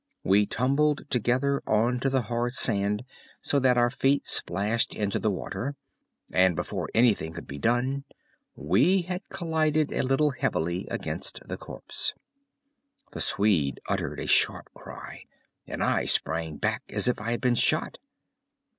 We 0.23 0.47
tumbled 0.47 1.07
together 1.11 1.61
on 1.67 1.99
to 1.99 2.09
the 2.09 2.23
hard 2.23 2.53
sand 2.53 3.03
so 3.39 3.59
that 3.59 3.77
our 3.77 3.91
feet 3.91 4.25
splashed 4.25 4.95
into 4.95 5.19
the 5.19 5.29
water. 5.29 5.75
And, 6.31 6.55
before 6.55 6.89
anything 6.95 7.33
could 7.33 7.45
be 7.45 7.59
done, 7.59 8.05
we 8.55 9.03
had 9.03 9.29
collided 9.29 9.91
a 9.91 10.01
little 10.01 10.31
heavily 10.31 10.87
against 10.89 11.47
the 11.47 11.55
corpse. 11.55 12.15
The 13.11 13.21
Swede 13.21 13.79
uttered 13.87 14.19
a 14.19 14.25
sharp 14.25 14.73
cry. 14.73 15.25
And 15.67 15.83
I 15.83 16.05
sprang 16.05 16.57
back 16.57 16.81
as 16.89 17.07
if 17.07 17.21
I 17.21 17.29
had 17.29 17.41
been 17.41 17.53
shot. 17.53 17.99